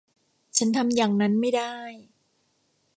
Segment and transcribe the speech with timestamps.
[0.57, 1.75] ฉันทำอย่างนั้นไม่ได้